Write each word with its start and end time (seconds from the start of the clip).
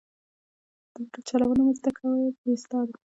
د 0.93 0.95
موټر 1.01 1.21
چلوونه 1.29 1.61
مه 1.65 1.73
زده 1.79 1.91
کوه 1.97 2.17
بې 2.39 2.51
استاده. 2.57 2.93